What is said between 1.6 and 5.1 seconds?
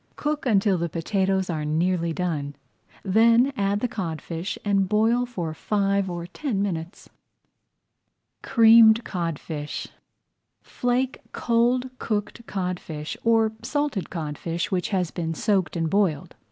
nearly done, then add the codfish and